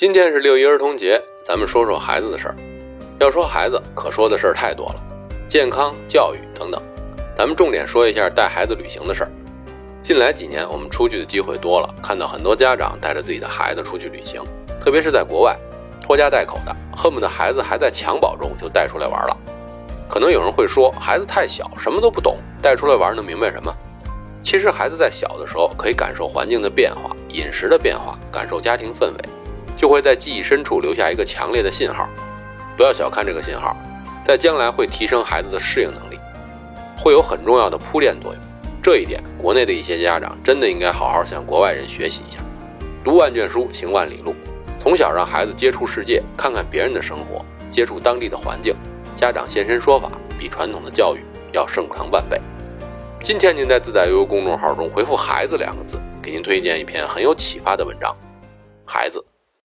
[0.00, 2.56] 今天是六一儿童节，咱们说说孩子的事儿。
[3.18, 5.00] 要说孩子，可说的事儿太多了，
[5.46, 6.80] 健康、教育等等。
[7.36, 9.30] 咱们重点说一下带孩子旅行的事儿。
[10.00, 14.42] 近来几年，我们出去的机会多了，看到很多家长带着自己的孩子出去旅行，
[14.80, 15.54] 特别是在国外，
[16.00, 19.36] 拖家带口的，恨不得孩子还在襁褓中就带出来玩了。
[20.08, 23.70] 可能有人会说，孩子太小，什么都不懂，带出来玩能明白什么？
[24.42, 29.18] 其实孩子在小的时候可以感受环境的变化、饮食的变化，感受家庭氛围，
[29.80, 32.06] 就会在记忆深处留下一个强烈的信号。
[32.76, 33.74] 不要小看这个信号，
[34.22, 36.20] 在将来会提升孩子的适应能力，
[36.98, 38.42] 会有很重要的铺垫作用。
[38.82, 42.42] 这一点，国内的一些家长真的应该好好向国外人学习一下。
[43.02, 44.34] 读万卷书，行万里路，
[44.78, 48.76] 从小让孩子接触世界，看看别人的生活，接触当地的环境，
[49.16, 52.38] 家长现身说法，比传统的教育要胜强万倍。
[53.22, 58.14] 今天您在自在悠悠公众号中回复“孩子”两个字，给您推荐一篇很有启发的文章。
[58.84, 59.24] 孩子